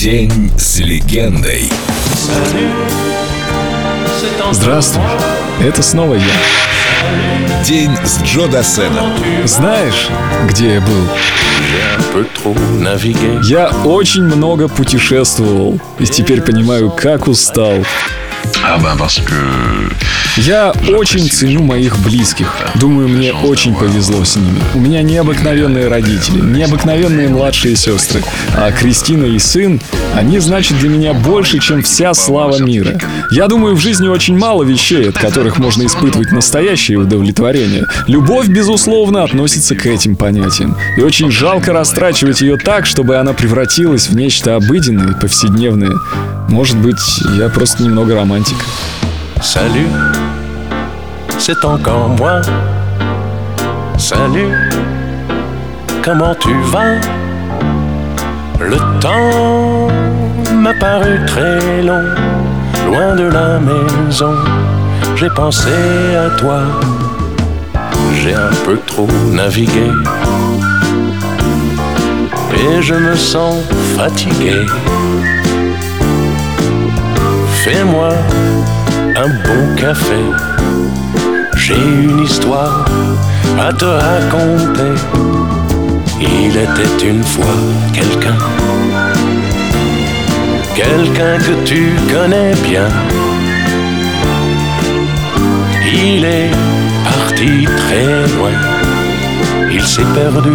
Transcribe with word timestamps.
День 0.00 0.50
с 0.56 0.78
легендой. 0.78 1.70
Здравствуй, 4.50 5.04
это 5.62 5.82
снова 5.82 6.14
я. 6.14 7.64
День 7.66 7.90
с 8.02 8.22
Джо 8.22 8.46
Дассеном. 8.48 9.12
Знаешь, 9.44 10.08
где 10.48 10.76
я 10.76 10.80
был? 10.80 11.04
Я 13.42 13.68
очень 13.84 14.22
много 14.22 14.68
путешествовал 14.68 15.78
и 15.98 16.06
теперь 16.06 16.40
понимаю, 16.40 16.90
как 16.90 17.28
устал. 17.28 17.84
Ah 18.62 18.78
ben 18.78 18.96
parce 18.96 19.20
que 19.20 19.34
Я 20.36 20.72
очень 20.88 21.28
ценю 21.28 21.62
моих 21.62 21.98
близких. 21.98 22.56
Думаю, 22.76 23.08
мне 23.08 23.32
очень 23.32 23.74
повезло 23.74 24.24
с 24.24 24.36
ними. 24.36 24.60
У 24.74 24.80
меня 24.80 25.02
необыкновенные 25.02 25.88
родители, 25.88 26.40
необыкновенные 26.40 27.28
младшие 27.28 27.74
сестры. 27.74 28.22
А 28.56 28.70
Кристина 28.70 29.24
и 29.24 29.38
сын, 29.38 29.80
они 30.14 30.38
значат 30.38 30.78
для 30.78 30.88
меня 30.88 31.14
больше, 31.14 31.58
чем 31.58 31.82
вся 31.82 32.14
слава 32.14 32.62
мира. 32.62 32.98
Я 33.32 33.48
думаю, 33.48 33.74
в 33.74 33.80
жизни 33.80 34.06
очень 34.06 34.38
мало 34.38 34.62
вещей, 34.62 35.08
от 35.08 35.18
которых 35.18 35.58
можно 35.58 35.84
испытывать 35.84 36.30
настоящее 36.30 36.98
удовлетворение. 36.98 37.86
Любовь, 38.06 38.46
безусловно, 38.46 39.24
относится 39.24 39.74
к 39.74 39.84
этим 39.84 40.14
понятиям. 40.14 40.76
И 40.96 41.02
очень 41.02 41.30
жалко 41.30 41.72
растрачивать 41.72 42.40
ее 42.40 42.56
так, 42.56 42.86
чтобы 42.86 43.16
она 43.16 43.32
превратилась 43.32 44.08
в 44.08 44.14
нечто 44.14 44.54
обыденное 44.54 45.12
и 45.12 45.20
повседневное. 45.20 45.96
Может 46.48 46.76
быть, 46.78 47.00
я 47.36 47.48
просто 47.48 47.82
немного 47.82 48.14
романтик. 48.14 48.49
Salut, 49.40 49.88
c'est 51.38 51.64
encore 51.64 52.08
moi. 52.10 52.40
Salut, 53.98 54.54
comment 56.02 56.34
tu 56.34 56.54
vas? 56.64 56.96
Le 58.60 58.76
temps 59.00 59.88
m'a 60.54 60.74
paru 60.74 61.18
très 61.26 61.82
long, 61.82 62.04
loin 62.86 63.14
de 63.16 63.24
la 63.24 63.58
maison. 63.58 64.34
J'ai 65.16 65.30
pensé 65.30 65.70
à 66.16 66.30
toi, 66.38 66.60
j'ai 68.14 68.34
un 68.34 68.54
peu 68.64 68.78
trop 68.86 69.08
navigué. 69.32 69.90
Et 72.54 72.82
je 72.82 72.94
me 72.94 73.14
sens 73.14 73.56
fatigué. 73.96 74.66
Fais-moi 77.64 78.08
un 79.16 79.28
bon 79.28 79.76
café. 79.76 80.22
J'ai 81.56 81.74
une 81.74 82.20
histoire 82.20 82.86
à 83.58 83.70
te 83.70 83.84
raconter. 83.84 84.94
Il 86.22 86.56
était 86.56 87.06
une 87.06 87.22
fois 87.22 87.58
quelqu'un, 87.92 88.38
quelqu'un 90.74 91.36
que 91.36 91.64
tu 91.66 91.92
connais 92.10 92.54
bien. 92.66 92.88
Il 95.84 96.24
est 96.24 96.50
parti 97.04 97.66
très 97.82 98.26
loin, 98.36 98.56
il 99.70 99.82
s'est 99.82 100.10
perdu, 100.14 100.54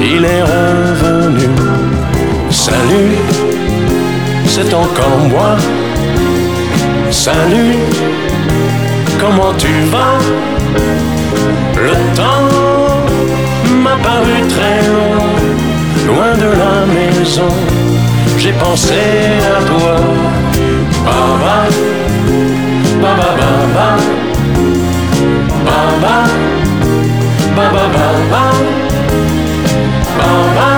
il 0.00 0.24
est 0.24 0.42
revenu. 0.42 1.48
Salut, 2.50 3.14
c'est 4.60 4.74
encore 4.74 5.18
moi. 5.30 5.56
Salut, 7.10 7.76
comment 9.20 9.52
tu 9.56 9.72
vas? 9.92 10.18
Le 11.76 11.94
temps 12.18 12.48
m'a 13.84 13.96
paru 14.08 14.36
très 14.54 14.80
long, 14.94 15.22
loin 16.08 16.32
de 16.44 16.50
la 16.62 16.76
maison. 16.96 17.52
J'ai 18.36 18.52
pensé 18.52 19.00
à 19.56 19.62
toi. 19.70 19.96
Baba, 21.04 21.58
baba, 23.02 23.28
baba, 23.40 23.88
baba, 25.66 26.16
baba, 27.56 27.84
baba, 27.92 28.44
baba, 30.20 30.68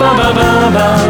baba, 0.00 0.32
baba, 0.38 1.07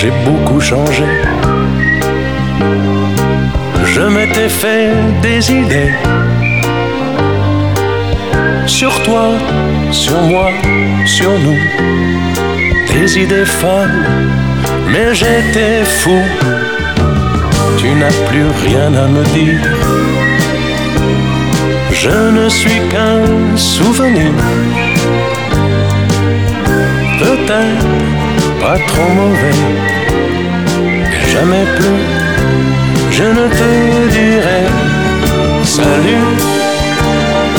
j'ai 0.00 0.12
beaucoup 0.24 0.60
changé. 0.60 1.04
Je 3.84 4.00
m'étais 4.00 4.48
fait 4.48 4.90
des 5.22 5.52
idées 5.52 5.92
sur 8.66 8.92
toi, 9.02 9.26
sur 9.90 10.20
moi, 10.22 10.50
sur 11.04 11.32
nous. 11.44 11.60
Des 12.92 13.18
idées 13.18 13.44
folles, 13.60 14.04
mais 14.92 15.14
j'étais 15.14 15.84
fou 15.84 16.20
tu 17.78 17.88
n'as 17.94 18.18
plus 18.28 18.48
rien 18.66 18.92
à 18.94 19.06
me 19.06 19.22
dire. 19.36 19.62
Je 21.92 22.16
ne 22.38 22.48
suis 22.48 22.80
qu'un 22.90 23.56
souvenir, 23.56 24.32
peut-être 27.20 28.07
pas 28.60 28.78
trop 28.88 29.10
mauvais, 29.20 29.60
mais 30.84 31.28
jamais 31.32 31.64
plus. 31.76 32.04
Je 33.10 33.24
ne 33.24 33.48
te 33.48 34.08
dirai 34.10 34.62
salut, 35.64 36.26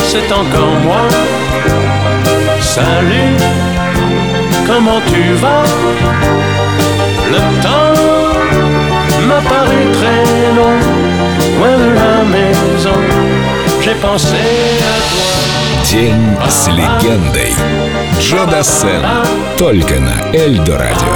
c'est 0.10 0.32
encore 0.32 0.76
moi. 0.84 1.04
Salut, 2.62 3.36
comment 4.68 5.02
tu 5.12 5.34
vas? 5.42 5.64
Le 7.34 7.40
temps 7.64 7.69
pensé 14.02 14.28
à 14.28 15.00
toi. 15.12 15.90
День 15.92 16.38
с 16.50 16.68
легендой. 16.68 17.54
Джо 18.20 18.46
Дассен. 18.46 19.04
Только 19.58 20.00
на 20.00 20.22
Эльдо 20.34 20.78
Радио. 20.78 21.09